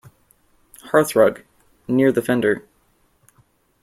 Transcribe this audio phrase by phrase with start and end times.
[0.85, 1.43] Hearthrug,
[1.87, 2.65] near the fender.